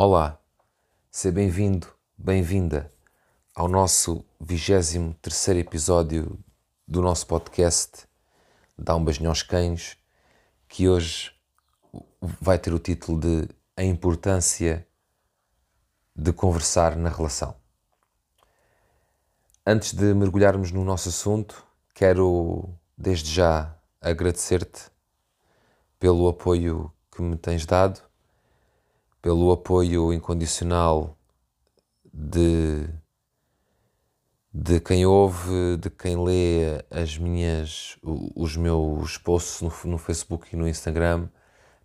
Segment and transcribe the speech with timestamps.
[0.00, 0.40] Olá,
[1.10, 2.88] seja bem-vindo, bem-vinda
[3.52, 6.38] ao nosso 23 episódio
[6.86, 8.06] do nosso podcast
[8.78, 9.98] Dá um beijinho aos cães,
[10.68, 11.32] que hoje
[12.20, 14.86] vai ter o título de A Importância
[16.14, 17.56] de Conversar na Relação.
[19.66, 24.92] Antes de mergulharmos no nosso assunto, quero desde já agradecer-te
[25.98, 28.07] pelo apoio que me tens dado,
[29.20, 31.16] pelo apoio incondicional
[32.12, 32.88] de,
[34.52, 40.56] de quem ouve, de quem lê as minhas, os meus posts no, no Facebook e
[40.56, 41.28] no Instagram,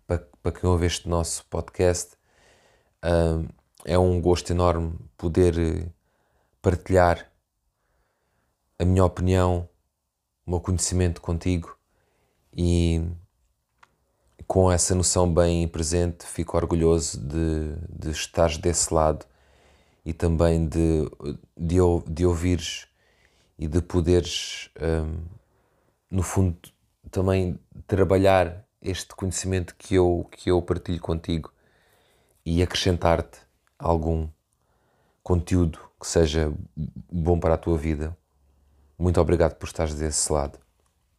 [0.06, 2.16] para, para quem ouve este nosso podcast.
[3.84, 5.92] é um gosto enorme poder
[6.62, 7.30] partilhar
[8.78, 9.68] a minha opinião,
[10.46, 11.76] o meu conhecimento contigo
[12.52, 13.02] e
[14.46, 19.24] com essa noção bem presente, fico orgulhoso de, de estares desse lado
[20.04, 21.08] e também de,
[21.56, 21.76] de,
[22.08, 22.86] de ouvires
[23.58, 25.24] e de poderes, um,
[26.10, 26.58] no fundo,
[27.10, 31.52] também trabalhar este conhecimento que eu, que eu partilho contigo
[32.44, 33.38] e acrescentar-te
[33.78, 34.28] algum
[35.22, 36.52] conteúdo que seja
[37.10, 38.16] bom para a tua vida.
[38.98, 40.58] Muito obrigado por estares desse lado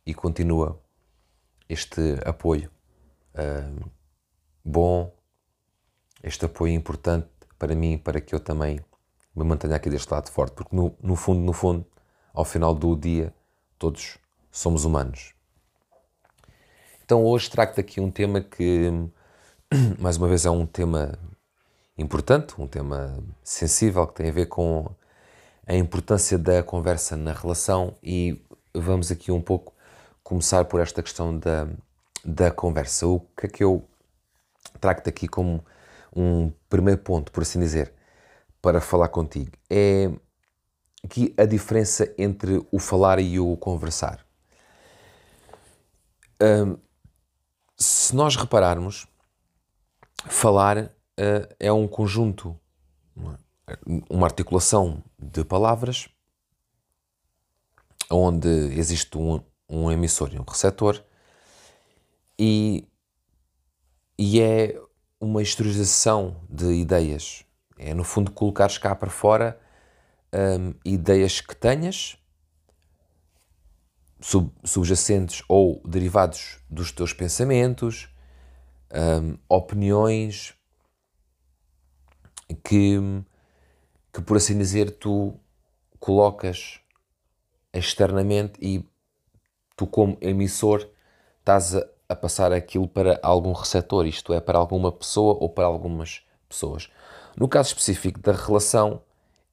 [0.05, 0.79] e continua
[1.67, 2.74] este apoio
[4.63, 5.13] bom,
[6.23, 8.79] este apoio importante para mim, para que eu também
[9.35, 11.85] me mantenha aqui deste lado forte, porque no, no fundo, no fundo,
[12.33, 13.33] ao final do dia,
[13.77, 14.17] todos
[14.51, 15.33] somos humanos.
[17.03, 18.89] Então hoje trago-te aqui um tema que,
[19.99, 21.17] mais uma vez, é um tema
[21.97, 24.89] importante, um tema sensível, que tem a ver com
[25.67, 28.41] a importância da conversa na relação e
[28.73, 29.73] vamos aqui um pouco
[30.23, 31.67] começar por esta questão da,
[32.25, 33.07] da conversa.
[33.07, 33.87] O que é que eu
[34.81, 35.63] trago-te aqui como
[36.15, 37.93] um primeiro ponto, por assim dizer,
[38.61, 39.51] para falar contigo?
[39.69, 40.09] É
[41.03, 44.25] aqui a diferença entre o falar e o conversar.
[46.41, 46.77] Um,
[47.77, 49.07] se nós repararmos,
[50.27, 52.59] falar uh, é um conjunto,
[54.09, 56.09] uma articulação de palavras
[58.09, 61.03] onde existe um, um emissor e um receptor
[62.37, 62.87] e,
[64.17, 64.79] e é
[65.19, 67.45] uma exteriorização de ideias.
[67.77, 69.59] É, no fundo, colocares cá para fora
[70.33, 72.17] um, ideias que tenhas,
[74.21, 78.09] sub, subjacentes ou derivados dos teus pensamentos,
[78.93, 80.53] um, opiniões
[82.63, 82.97] que,
[84.13, 85.37] que, por assim dizer, tu
[85.99, 86.79] colocas
[87.73, 88.85] externamente e
[89.75, 90.89] tu, como emissor,
[91.39, 95.65] estás a, a passar aquilo para algum receptor, isto é, para alguma pessoa ou para
[95.65, 96.89] algumas pessoas.
[97.35, 99.01] No caso específico da relação,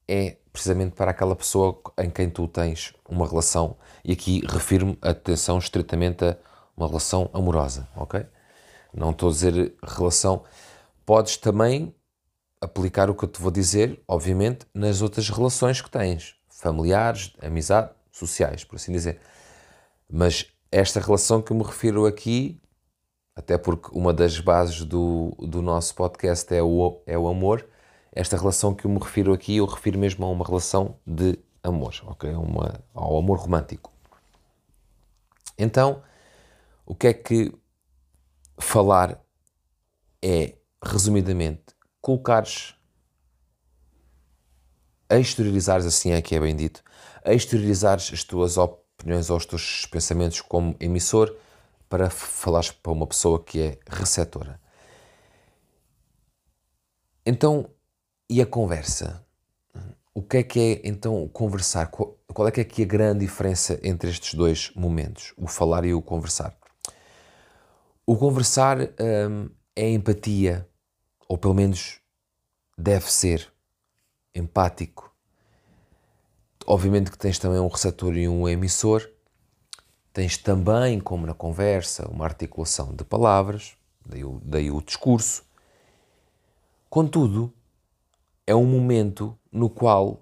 [0.07, 3.75] é precisamente para aquela pessoa em quem tu tens uma relação,
[4.05, 6.37] e aqui refiro-me, atenção, estritamente a
[6.77, 8.25] uma relação amorosa, ok?
[8.93, 10.43] Não estou a dizer relação.
[11.05, 11.93] Podes também
[12.61, 17.91] aplicar o que eu te vou dizer, obviamente, nas outras relações que tens, familiares, amizade,
[18.11, 19.19] sociais, por assim dizer.
[20.09, 22.59] Mas esta relação que me refiro aqui,
[23.35, 27.67] até porque uma das bases do, do nosso podcast é o, é o amor,
[28.11, 31.93] esta relação que eu me refiro aqui, eu refiro mesmo a uma relação de amor,
[32.07, 32.31] ok?
[32.31, 33.91] Uma, ao amor romântico.
[35.59, 36.01] Então,
[36.87, 37.53] o que é que
[38.57, 39.23] falar
[40.23, 42.73] é, resumidamente, colocares,
[45.07, 46.83] exteriorizares, assim é que é bem dito,
[47.23, 51.35] exteriorizares as tuas opiniões opiniões ou os teus pensamentos como emissor
[51.89, 54.59] para falares para uma pessoa que é receptora.
[57.25, 57.69] Então,
[58.29, 59.23] e a conversa?
[60.13, 61.87] O que é que é então conversar?
[61.87, 65.93] Qual é que é aqui a grande diferença entre estes dois momentos, o falar e
[65.93, 66.55] o conversar?
[68.05, 70.67] O conversar hum, é empatia,
[71.27, 71.99] ou pelo menos
[72.77, 73.51] deve ser
[74.35, 75.02] empático,
[76.65, 79.09] Obviamente que tens também um receptor e um emissor.
[80.13, 83.75] Tens também, como na conversa, uma articulação de palavras,
[84.05, 85.43] daí o, daí o discurso.
[86.89, 87.51] Contudo,
[88.45, 90.21] é um momento no qual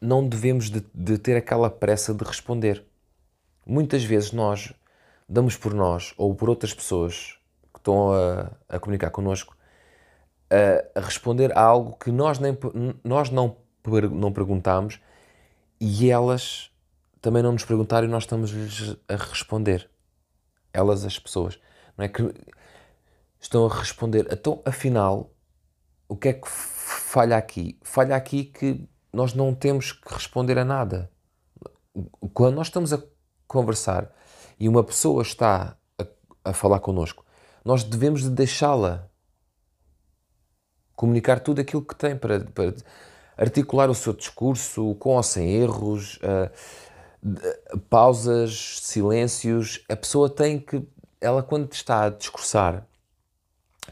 [0.00, 2.84] não devemos de, de, ter aquela pressa de responder.
[3.64, 4.74] Muitas vezes nós
[5.28, 7.38] damos por nós ou por outras pessoas
[7.72, 9.56] que estão a, a comunicar connosco
[10.50, 12.58] a, a, responder a algo que nós, nem,
[13.02, 13.56] nós não,
[14.10, 15.00] não perguntamos
[15.84, 16.70] e elas
[17.20, 19.90] também não nos perguntaram e nós estamos-lhes a responder.
[20.72, 21.58] Elas, as pessoas.
[21.98, 22.22] Não é que
[23.40, 24.28] estão a responder.
[24.30, 25.34] Então, afinal,
[26.08, 27.76] o que é que falha aqui?
[27.82, 31.10] Falha aqui que nós não temos que responder a nada.
[32.32, 33.02] Quando nós estamos a
[33.48, 34.08] conversar
[34.60, 36.06] e uma pessoa está a,
[36.44, 37.26] a falar connosco,
[37.64, 39.10] nós devemos de deixá-la
[40.94, 42.72] comunicar tudo aquilo que tem para, para,
[43.36, 49.84] articular o seu discurso com ou sem erros, uh, pausas, silêncios.
[49.88, 50.82] A pessoa tem que,
[51.20, 52.86] ela quando está a discursar,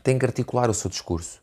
[0.03, 1.41] tem que articular o seu discurso.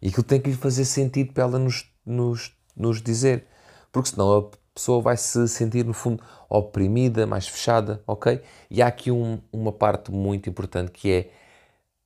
[0.00, 3.46] E aquilo tem que lhe fazer sentido para ela nos, nos, nos dizer.
[3.90, 8.42] Porque senão a pessoa vai se sentir, no fundo, oprimida, mais fechada, ok?
[8.70, 11.30] E há aqui um, uma parte muito importante que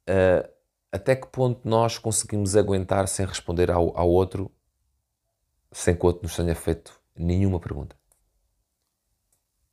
[0.06, 0.49] é uh,
[0.93, 4.50] até que ponto nós conseguimos aguentar sem responder ao, ao outro
[5.72, 7.96] sem que o outro nos tenha feito nenhuma pergunta.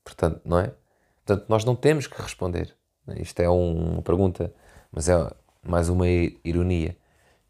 [0.04, 0.74] Portanto, não é?
[1.26, 2.76] Portanto, nós não temos que responder.
[3.18, 4.54] Isto é uma pergunta,
[4.92, 5.14] mas é
[5.64, 6.98] mais uma ironia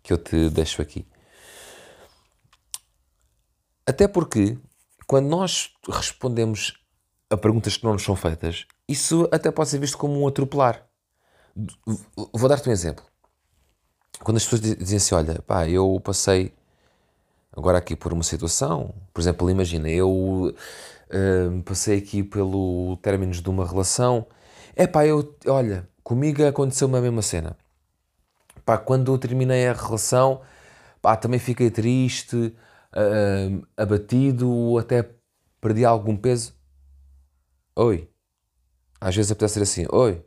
[0.02, 1.08] que eu te deixo aqui.
[3.86, 4.58] Até porque,
[5.08, 6.74] quando nós respondemos
[7.30, 10.88] a perguntas que não nos são feitas, isso até pode ser visto como um atropelar.
[12.34, 13.06] Vou dar-te um exemplo.
[14.20, 16.54] Quando as pessoas dizem assim: Olha, pá, eu passei
[17.56, 23.50] agora aqui por uma situação, por exemplo, imagina, eu uh, passei aqui pelo términos de
[23.50, 24.26] uma relação,
[24.76, 27.56] é pá, eu, olha, comigo aconteceu uma mesma cena.
[28.66, 30.42] Pá, quando eu terminei a relação,
[31.02, 35.10] pá, também fiquei triste, uh, abatido, até
[35.62, 36.54] perdi algum peso.
[37.76, 38.10] Oi.
[39.00, 40.26] Às vezes apetece ser assim, oi.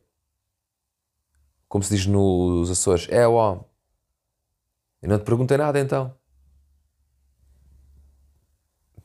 [1.69, 3.65] Como se diz nos Açores, é o homem.
[5.03, 6.16] Eu não te perguntei nada então.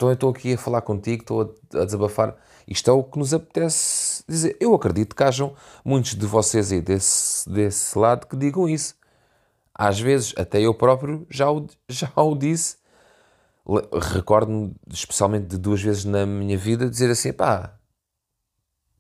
[0.02, 2.36] Então eu estou aqui a falar contigo, estou a, desabafar.
[2.68, 4.58] Isto é o que nos apetece dizer.
[4.60, 5.56] Eu acredito que hajam
[5.86, 8.96] muitos de vocês aí desse, desse lado que digam isso.
[9.72, 12.78] Às vezes, até eu próprio já o, já o disse.
[14.12, 17.78] Recordo-me, especialmente de duas vezes na minha vida, dizer assim: pá,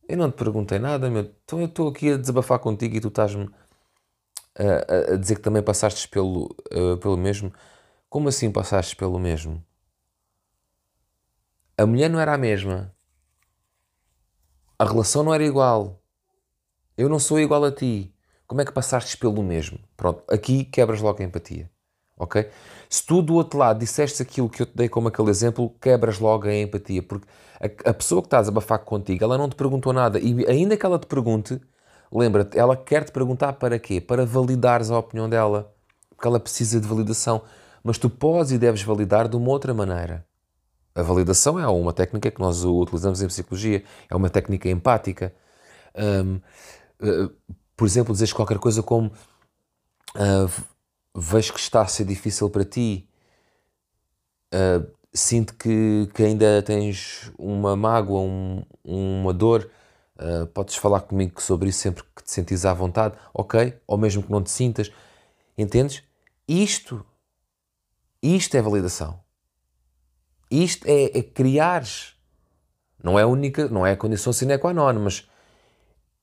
[0.07, 1.31] eu não te perguntei nada, meu.
[1.44, 3.50] Então eu estou aqui a desabafar contigo e tu estás-me
[4.56, 7.51] a, a, dizer que também passaste pelo, uh, pelo mesmo.
[8.07, 9.63] Como assim passaste pelo mesmo?
[11.81, 12.94] A mulher não era a mesma.
[14.78, 16.00] A relação não era igual.
[16.95, 18.13] Eu não sou igual a ti.
[18.45, 19.80] Como é que passaste pelo mesmo?
[19.98, 21.72] Pronto, aqui quebras logo a empatia.
[22.16, 22.48] Ok?
[22.88, 26.19] Se tu do outro lado disseste aquilo que eu te dei como aquele exemplo, quebras
[26.19, 27.01] logo a empatia.
[27.01, 27.28] Porque
[27.60, 30.19] a, a pessoa que estás a bafar contigo, ela não te perguntou nada.
[30.19, 31.60] E ainda que ela te pergunte,
[32.12, 34.00] lembra-te, ela quer te perguntar para quê?
[34.00, 35.74] Para validares a opinião dela.
[36.12, 37.42] Porque ela precisa de validação.
[37.83, 40.30] Mas tu podes e deves validar de uma outra maneira.
[40.93, 45.33] A validação é uma técnica que nós utilizamos em psicologia, é uma técnica empática.
[45.95, 46.41] Um, uh,
[47.01, 47.29] eh,
[47.75, 49.11] por exemplo, dizes qualquer coisa como
[50.15, 50.63] uh,
[51.15, 53.09] vejo que está a ser difícil para ti,
[54.53, 59.69] uh, sinto que, que ainda tens uma mágoa, um, uma dor,
[60.17, 63.79] uh, podes falar comigo sobre isso sempre que te sentires à vontade, ok?
[63.87, 64.91] Ou mesmo que não te sintas,
[65.57, 66.03] entendes?
[66.47, 67.05] Isto,
[68.21, 69.19] isto é validação.
[70.51, 71.83] Isto é, é criar,
[73.02, 75.25] não é a única, não é a condição sine qua non, mas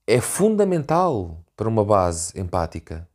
[0.06, 3.08] é fundamental para uma base empática.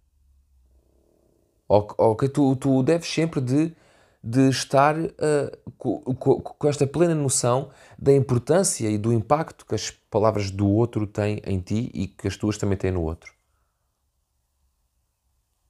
[1.68, 3.76] Ok, tu, tu deves sempre de,
[4.24, 9.76] de estar uh, com, com, com, esta plena noção da importância e do impacto que
[9.76, 13.34] as palavras do outro têm em ti e que as tuas também têm no outro.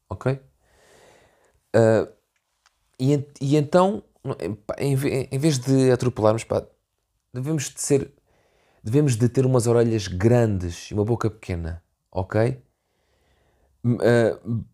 [0.10, 0.40] Ok?
[1.76, 2.12] Uh,
[3.00, 4.04] e, e então
[4.78, 6.66] em, vez de atropelarmos, pá,
[7.34, 8.12] devemos de ser,
[8.84, 12.62] devemos de ter umas orelhas grandes e uma boca pequena, ok?
[13.86, 14.66] Uh,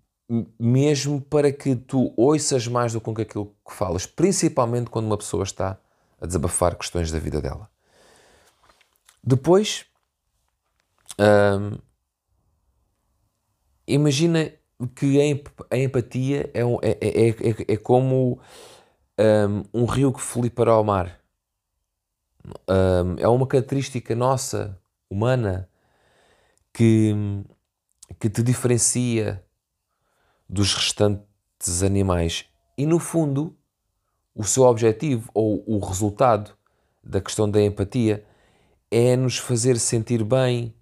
[0.60, 5.44] mesmo para que tu ouças mais do que aquilo que falas, principalmente quando uma pessoa
[5.44, 5.80] está
[6.22, 7.68] a desabafar questões da vida dela.
[9.24, 9.86] Depois,
[13.88, 14.52] imagina
[14.96, 15.20] que
[15.70, 18.40] a empatia é, é, é, é, é como
[19.20, 21.20] um, um rio que flui para o mar.
[22.68, 25.70] Um, é uma característica nossa, humana,
[26.74, 27.14] que,
[28.20, 29.44] que te diferencia
[30.48, 32.46] dos restantes animais.
[32.78, 33.56] E no fundo,
[34.34, 36.58] o seu objetivo ou o resultado
[37.04, 38.26] da questão da empatia
[38.90, 40.74] é nos fazer sentir bem,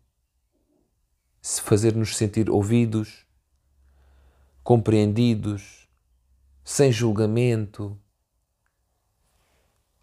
[1.42, 3.26] fazer-nos sentir ouvidos,
[4.64, 5.88] compreendidos,
[6.64, 8.00] sem julgamento,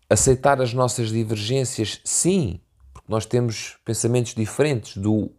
[0.08, 2.61] aceitar as nossas divergências, sim,
[2.92, 5.30] porque nós temos pensamentos diferentes do,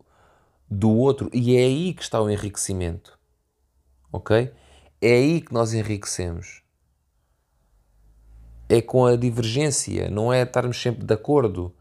[0.69, 3.17] do outro e é aí que está o enriquecimento.
[4.11, 4.51] Ok?
[5.05, 6.63] é aí que nós enriquecemos.
[8.67, 11.71] É com a divergência, não é estarmos sempre de acordo.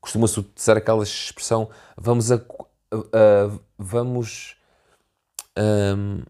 [0.00, 4.56] Costuma-se utilizar aquela expressão vamos, a, a, vamos
[5.58, 6.22] um,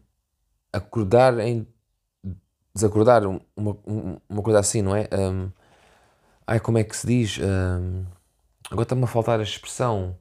[0.72, 1.66] acordar em
[2.74, 3.76] desacordar, uma,
[4.28, 5.08] uma coisa assim, não é?
[5.12, 5.50] Um,
[6.46, 7.38] ai, como é que se diz?
[8.70, 10.18] Agora está-me a faltar a expressão.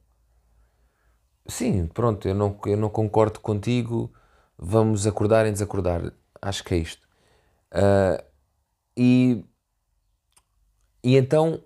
[1.48, 4.14] Sim, pronto, eu não, eu não concordo contigo,
[4.58, 6.14] vamos acordar em desacordar.
[6.42, 7.08] Acho que é isto.
[7.74, 8.24] Uh,
[8.96, 9.46] e,
[11.04, 11.64] e então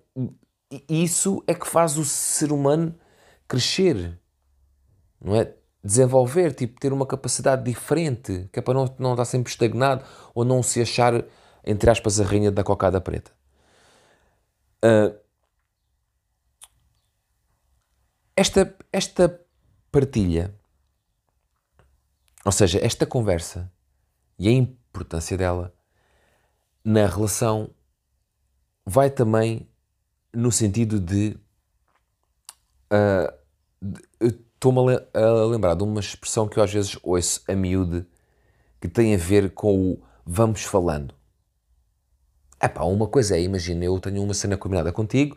[0.88, 2.94] isso é que faz o ser humano
[3.46, 4.18] crescer,
[5.20, 5.54] não é?
[5.84, 10.44] Desenvolver, tipo, ter uma capacidade diferente, que é para não, não estar sempre estagnado ou
[10.44, 11.24] não se achar,
[11.64, 13.35] entre aspas, a rainha da cocada preta.
[14.84, 15.18] Uh,
[18.36, 19.40] esta, esta
[19.90, 20.54] partilha,
[22.44, 23.72] ou seja, esta conversa
[24.38, 25.74] e a importância dela
[26.84, 27.74] na relação
[28.84, 29.68] vai também
[30.32, 31.38] no sentido de.
[32.92, 33.46] Uh,
[34.20, 38.06] Estou-me a, a lembrar de uma expressão que eu às vezes ouço a miúde
[38.80, 41.15] que tem a ver com o vamos falando.
[42.66, 45.36] Epá, uma coisa é, imagina, eu tenho uma cena combinada contigo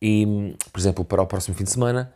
[0.00, 2.12] e, por exemplo, para o próximo fim de semana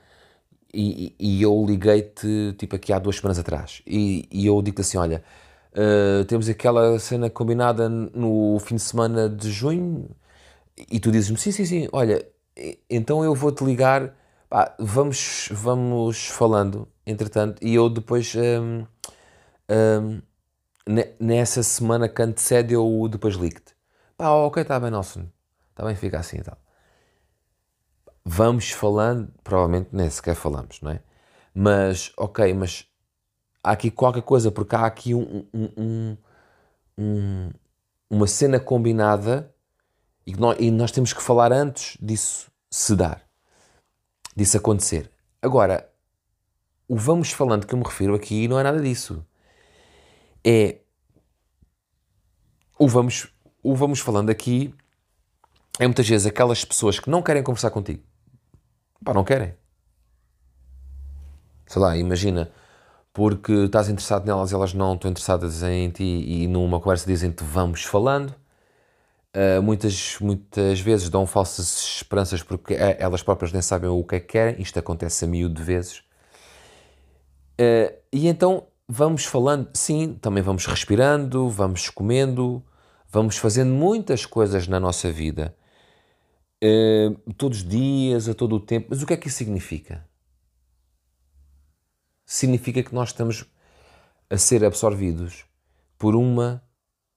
[0.73, 4.99] e, e eu liguei-te, tipo, aqui há duas semanas atrás e, e eu digo-te assim,
[4.99, 5.25] olha,
[5.73, 10.11] uh, temos aquela cena combinada no fim de semana de junho
[10.91, 12.27] e tu dizes-me, sim, sim, sim, olha,
[12.91, 14.15] então eu vou-te ligar,
[14.51, 18.85] pá, vamos, vamos falando, entretanto, e eu depois, um,
[19.71, 20.23] um,
[21.21, 23.74] nessa semana que antecede, eu depois ligo-te.
[24.17, 25.29] Pá, ok, está bem, Nelson,
[25.71, 26.59] está bem, fica assim e tal.
[28.25, 31.03] Vamos falando, provavelmente nem sequer falamos, não é?
[31.55, 32.87] Mas, ok, mas
[33.63, 36.17] há aqui qualquer coisa, porque há aqui um, um,
[36.97, 37.51] um,
[38.09, 39.55] uma cena combinada
[40.27, 43.23] e nós, e nós temos que falar antes disso se dar,
[44.35, 45.11] disso acontecer.
[45.43, 45.91] Agora,
[46.89, 49.25] o vamos falando que eu me refiro aqui não é nada disso.
[50.45, 50.81] É
[52.79, 53.34] o vamos,
[53.65, 54.73] o vamos falando aqui
[55.81, 58.03] é muitas vezes aquelas pessoas que não querem conversar contigo.
[59.05, 59.55] Pá, não querem.
[61.67, 62.53] Sei lá, imagina,
[63.13, 67.43] porque estás interessado nelas e elas não estão interessadas em ti e numa conversa dizem-te
[67.43, 68.35] vamos falando
[69.35, 74.15] Uh, muitas, muitas vezes dão falsas esperanças porque é, elas próprias nem sabem o que
[74.15, 76.05] é que querem, isto acontece a mil de vezes.
[77.61, 82.63] Uh, e então vamos falando, sim, também vamos respirando, vamos comendo,
[83.15, 85.57] vamos fazendo muitas coisas na nossa vida,
[86.63, 88.89] uh, todos os dias, a todo o tempo.
[88.91, 90.05] Mas o que é que isso significa?
[92.27, 93.45] Significa que nós estamos
[94.29, 95.45] a ser absorvidos
[95.97, 96.61] por uma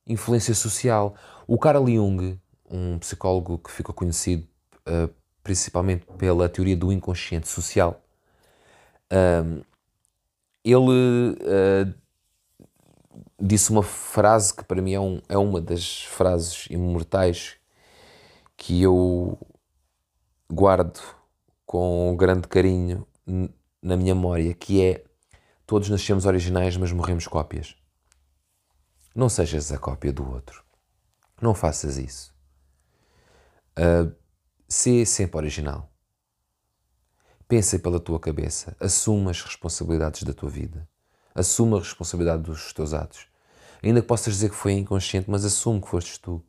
[0.05, 1.15] influência social.
[1.47, 2.39] O Carl Jung,
[2.69, 4.47] um psicólogo que ficou conhecido
[4.87, 5.11] uh,
[5.41, 8.05] principalmente pela teoria do inconsciente social,
[9.11, 9.65] uh,
[10.63, 12.06] ele uh,
[13.39, 17.55] disse uma frase que para mim é, um, é uma das frases imortais
[18.55, 19.37] que eu
[20.51, 20.99] guardo
[21.65, 23.05] com grande carinho
[23.81, 25.03] na minha memória, que é
[25.65, 27.75] todos nascemos originais, mas morremos cópias.
[29.13, 30.63] Não sejas a cópia do outro.
[31.41, 32.33] Não faças isso.
[33.77, 34.15] Uh,
[34.67, 35.91] sê sempre original.
[37.47, 38.75] Pensa pela tua cabeça.
[38.79, 40.87] Assuma as responsabilidades da tua vida.
[41.37, 43.27] Assuma a responsabilidade dos teus atos.
[43.83, 46.43] Ainda que possas dizer que foi inconsciente, mas assume que fostes tu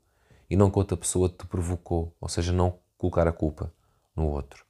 [0.48, 2.16] e não que outra pessoa te provocou.
[2.18, 3.70] Ou seja, não colocar a culpa
[4.16, 4.64] no outro.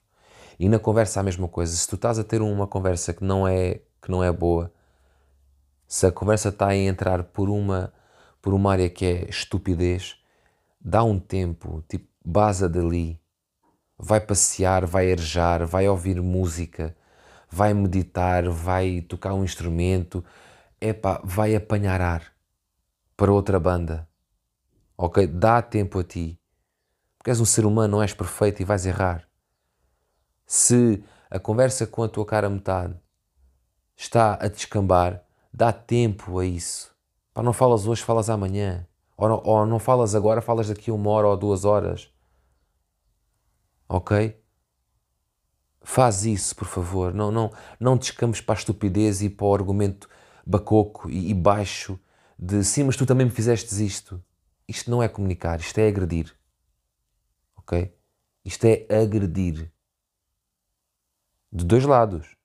[0.59, 1.73] E na conversa a mesma coisa.
[1.73, 4.73] Se tu estás a ter uma conversa que não é, que não é boa,
[5.87, 7.93] se a conversa está a entrar por uma,
[8.41, 10.17] por uma área que é estupidez,
[10.81, 13.21] dá um tempo, tipo, baza dali,
[13.97, 16.93] vai passear, vai arejar, vai ouvir música,
[17.49, 20.23] vai meditar, vai tocar um instrumento,
[20.79, 22.33] epá, vai apanhar ar
[23.17, 24.07] para outra banda,
[24.97, 25.27] ok?
[25.27, 26.39] Dá tempo a ti,
[27.17, 29.27] porque és um ser humano, não és perfeito e vais errar.
[30.45, 32.95] Se a conversa com a tua cara metade
[33.95, 36.95] está a descambar, Dá tempo a isso.
[37.33, 38.87] Pá, não falas hoje, falas amanhã.
[39.17, 42.09] Ou não, ou não falas agora, falas daqui uma hora ou duas horas.
[43.87, 44.38] Ok?
[45.91, 47.15] Faz isso, por favor.
[47.15, 50.07] Não, não, não descamos para a estupidez e para o argumento
[50.45, 51.99] bacoco e, e baixo
[52.37, 54.23] de sim, mas tu também me fizeste isto.
[54.67, 56.31] Isto não é comunicar, isto é agredir.
[57.57, 57.91] Ok?
[58.45, 59.73] Isto é agredir.
[61.51, 62.37] De dois lados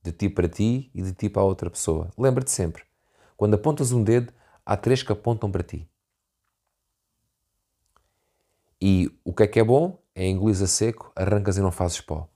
[0.00, 2.08] de ti para ti e de ti para a outra pessoa.
[2.16, 2.84] Lembra-te sempre,
[3.36, 4.32] quando apontas um dedo,
[4.64, 5.90] há três que apontam para ti.
[8.80, 10.00] E o que é que é bom?
[10.14, 12.31] É engolir a seco, arrancas e não fazes pó.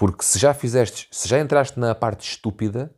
[0.00, 2.90] Porque se já fizeste, se já entraste na parte estúpida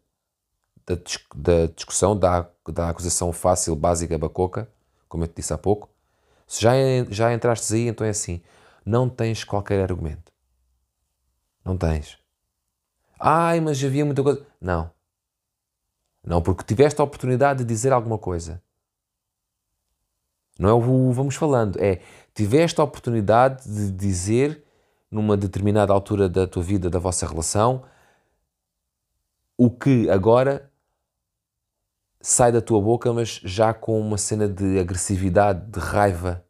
[0.87, 0.95] da,
[1.35, 4.71] da discussão, da, da acusação fácil, básica, bacoca,
[5.09, 5.91] como eu te disse há pouco,
[6.47, 6.71] se já,
[7.11, 8.41] já entraste aí, então é assim,
[8.87, 10.33] não tens qualquer argumento.
[11.65, 12.21] Não tens.
[13.19, 14.47] Ai, mas havia muita coisa.
[14.61, 14.89] Não.
[16.25, 18.63] Não, porque tiveste a oportunidade de dizer alguma coisa.
[20.57, 22.01] Não é o vamos falando, é
[22.33, 24.65] tiveste a oportunidade de dizer
[25.13, 27.85] numa determinada altura da tua vida, da vossa relação,
[29.59, 30.73] o que agora
[32.19, 36.43] sai da tua boca, mas já com uma cena de agressividade, de raiva,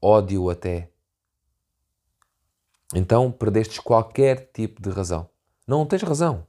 [0.00, 0.90] ódio até.
[2.94, 5.30] Então perdestes qualquer tipo de razão.
[5.66, 6.46] Não tens razão.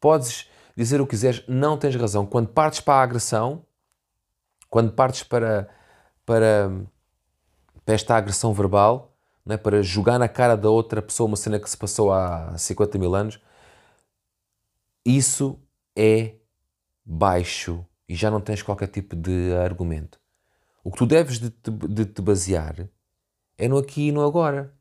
[0.00, 2.24] Podes dizer o que quiseres, não tens razão.
[2.24, 3.66] Quando partes para a agressão,
[4.70, 5.68] quando partes para,
[6.24, 6.70] para,
[7.84, 9.11] para esta agressão verbal,
[9.44, 9.58] não é?
[9.58, 13.14] para jogar na cara da outra pessoa uma cena que se passou há 50 mil
[13.14, 13.40] anos,
[15.04, 15.58] isso
[15.96, 16.36] é
[17.04, 20.20] baixo e já não tens qualquer tipo de argumento.
[20.84, 22.88] O que tu deves de te, de te basear
[23.58, 24.74] é no aqui e no agora.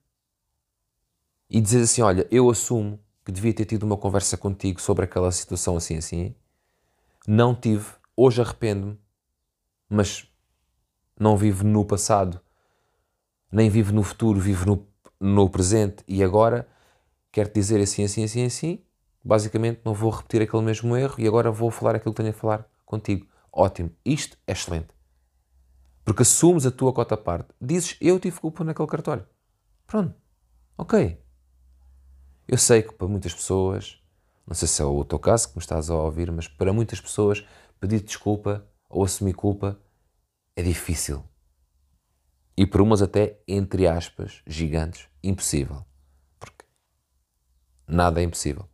[1.49, 5.31] E dizer assim: olha, eu assumo que devia ter tido uma conversa contigo sobre aquela
[5.31, 6.35] situação assim assim.
[7.27, 8.97] Não tive, hoje arrependo-me
[9.91, 10.25] mas
[11.19, 12.39] não vive no passado,
[13.51, 14.87] nem vive no futuro, vive no,
[15.19, 16.67] no presente e agora
[17.31, 18.83] quer dizer assim, assim, assim, assim.
[19.23, 22.37] Basicamente, não vou repetir aquele mesmo erro e agora vou falar aquilo que tenho a
[22.37, 23.27] falar contigo.
[23.51, 24.89] Ótimo, isto é excelente.
[26.03, 27.49] Porque assumes a tua cota parte.
[27.61, 29.27] Dizes, eu tive culpa naquele cartório.
[29.85, 30.15] Pronto,
[30.77, 31.21] ok.
[32.47, 34.01] Eu sei que para muitas pessoas,
[34.47, 36.99] não sei se é o teu caso que me estás a ouvir, mas para muitas
[36.99, 37.45] pessoas
[37.79, 39.79] pedir desculpa ou assumir culpa
[40.55, 41.23] é difícil.
[42.61, 45.83] E por umas até, entre aspas, gigantes, impossível.
[46.39, 46.63] Porque
[47.87, 48.69] nada é impossível.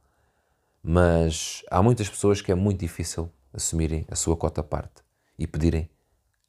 [0.83, 5.01] Mas há muitas pessoas que é muito difícil assumirem a sua cota parte
[5.39, 5.89] e pedirem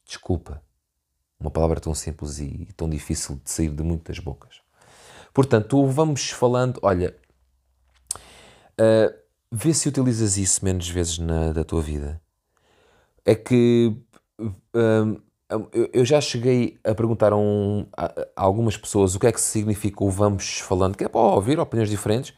[0.04, 0.60] desculpa.
[1.38, 4.60] Uma palavra tão simples e tão difícil de sair de muitas bocas.
[5.32, 7.16] Portanto, vamos falando, olha,
[8.80, 9.16] uh,
[9.52, 12.20] vê se utilizas isso menos vezes na da tua vida
[13.24, 13.94] é que
[14.74, 15.27] um,
[15.92, 20.04] eu já cheguei a perguntar a, um, a, algumas pessoas o que é que significa
[20.04, 22.34] o vamos falando, que é para ouvir opiniões diferentes,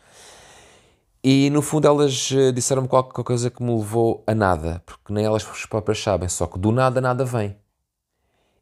[1.22, 5.24] e no fundo elas eh, disseram-me qualquer coisa que me levou a nada, porque nem
[5.24, 7.56] elas próprias sabem, só que do nada nada vem.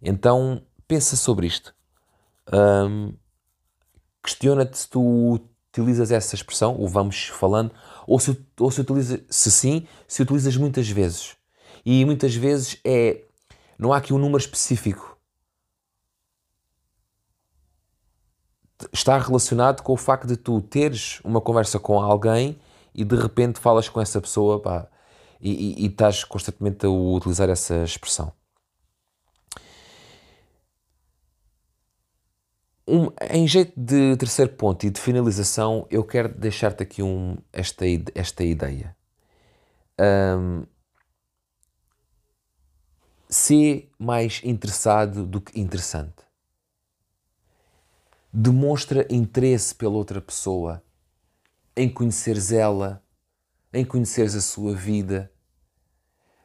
[0.03, 1.75] Então pensa sobre isto.
[4.23, 5.41] Questiona-te se tu
[5.73, 7.73] utilizas essa expressão, o vamos falando,
[8.07, 11.37] ou se, ou se utiliza, se sim, se utilizas muitas vezes.
[11.85, 13.23] E muitas vezes é.
[13.79, 15.17] Não há aqui um número específico.
[18.93, 22.59] Está relacionado com o facto de tu teres uma conversa com alguém
[22.95, 24.89] e de repente falas com essa pessoa pá,
[25.41, 28.33] e, e, e estás constantemente a utilizar essa expressão.
[32.87, 37.85] Um, em jeito de terceiro ponto e de finalização, eu quero deixar-te aqui um, esta,
[38.15, 38.97] esta ideia.
[40.01, 40.65] Um,
[43.29, 46.27] ser mais interessado do que interessante.
[48.33, 50.83] Demonstra interesse pela outra pessoa,
[51.77, 53.03] em conheceres ela,
[53.73, 55.31] em conheceres a sua vida,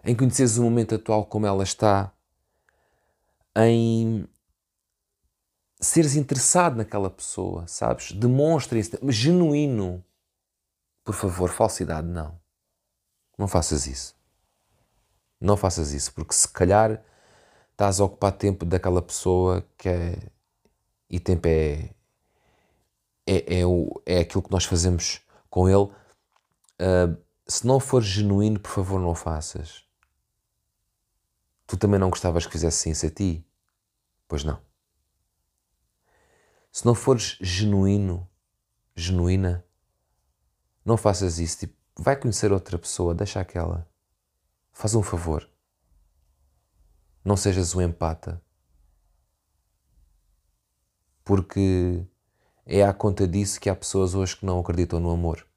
[0.03, 2.13] em conheceres o momento atual como ela está,
[3.55, 4.27] em
[5.79, 8.11] seres interessado naquela pessoa, sabes?
[8.11, 10.03] Demonstra isso, genuíno.
[11.03, 12.39] Por favor, falsidade não.
[13.37, 14.15] Não faças isso.
[15.43, 17.03] Não faças isso, porque se calhar
[17.73, 20.17] estás a ocupar tempo daquela pessoa que é.
[21.09, 21.93] E tempo é.
[23.27, 25.91] É, é, o, é aquilo que nós fazemos com ele.
[26.79, 29.83] Uh, se não for genuíno, por favor, não o faças.
[31.67, 33.45] Tu também não gostavas que fizesse isso a ti?
[34.29, 34.61] Pois não.
[36.71, 38.29] Se não fores genuíno,
[38.95, 39.65] genuína,
[40.85, 41.59] não faças isso.
[41.59, 43.91] Tipo, vai conhecer outra pessoa, deixa aquela.
[44.73, 45.47] Faz um favor.
[47.23, 48.41] Não sejas um empata.
[51.23, 52.05] Porque
[52.65, 55.47] é à conta disso que há pessoas hoje que não acreditam no amor.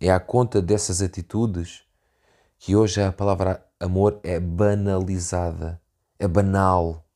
[0.00, 1.84] É à conta dessas atitudes
[2.58, 5.80] que hoje a palavra amor é banalizada.
[6.18, 7.06] É banal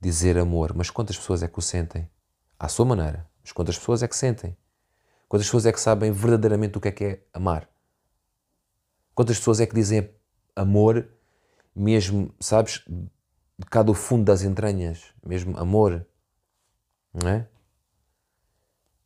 [0.00, 0.72] dizer amor.
[0.74, 2.08] Mas quantas pessoas é que o sentem?
[2.58, 3.28] À sua maneira.
[3.42, 4.56] Mas quantas pessoas é que sentem?
[5.28, 7.68] Quantas pessoas é que sabem verdadeiramente o que é que é amar?
[9.14, 10.10] Quantas pessoas é que dizem
[10.54, 11.08] amor,
[11.74, 16.06] mesmo, sabes, de cá do fundo das entranhas, mesmo amor,
[17.12, 17.48] não é?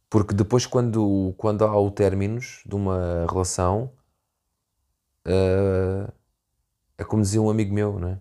[0.08, 3.92] Porque depois, quando, quando há o términos de uma relação,
[5.26, 6.12] uh,
[6.96, 8.20] é como dizia um amigo meu, não é?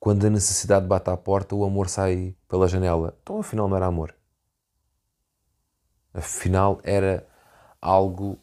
[0.00, 3.16] Quando a necessidade bate à porta, o amor sai pela janela.
[3.22, 4.12] Então, afinal, não era amor.
[6.12, 7.24] Afinal, era
[7.80, 8.36] algo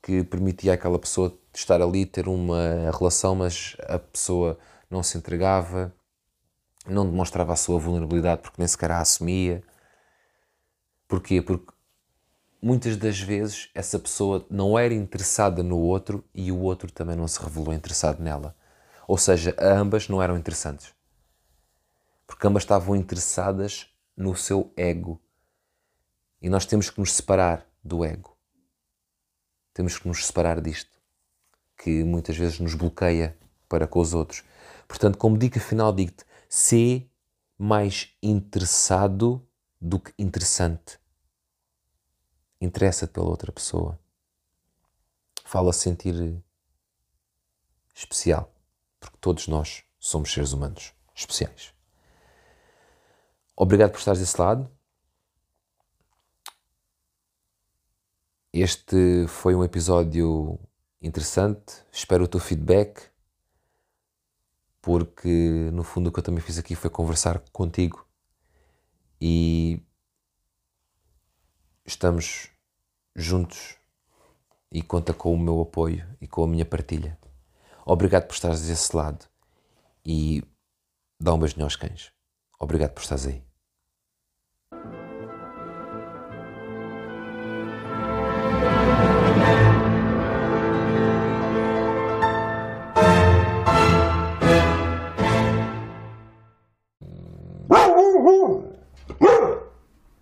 [0.00, 4.58] que permitia àquela pessoa estar ali, ter uma relação, mas a pessoa
[4.90, 5.94] não se entregava,
[6.86, 9.62] não demonstrava a sua vulnerabilidade porque nem sequer a assumia.
[11.08, 11.40] Porquê?
[11.40, 11.72] Porque
[12.60, 17.28] muitas das vezes essa pessoa não era interessada no outro e o outro também não
[17.28, 18.56] se revelou interessado nela.
[19.08, 20.94] Ou seja, ambas não eram interessantes.
[22.26, 25.20] Porque ambas estavam interessadas no seu ego.
[26.42, 28.36] E nós temos que nos separar do ego.
[29.72, 30.90] Temos que nos separar disto,
[31.76, 33.36] que muitas vezes nos bloqueia
[33.68, 34.44] para com os outros.
[34.88, 37.10] Portanto, como dica final, digo-te: ser
[37.58, 39.46] mais interessado
[39.80, 40.98] do que interessante.
[42.60, 43.98] Interessa-te pela outra pessoa.
[45.44, 46.42] Fala sentir
[47.94, 48.52] especial,
[48.98, 51.72] porque todos nós somos seres humanos especiais.
[53.56, 54.70] Obrigado por estares desse lado.
[58.52, 60.58] Este foi um episódio
[61.00, 61.84] interessante.
[61.92, 63.10] Espero o teu feedback,
[64.80, 68.06] porque no fundo o que eu também fiz aqui foi conversar contigo
[69.20, 69.82] e
[71.84, 72.50] estamos
[73.14, 73.76] juntos
[74.70, 77.18] e conta com o meu apoio e com a minha partilha.
[77.84, 79.26] Obrigado por estares desse lado
[80.04, 80.42] e
[81.20, 82.12] dá um beijinho aos cães.
[82.58, 83.55] Obrigado por estares aí.